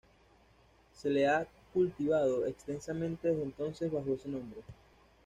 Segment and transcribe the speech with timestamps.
[0.95, 4.61] Se la ha cultivado extensamente desde entonces bajo este nombre.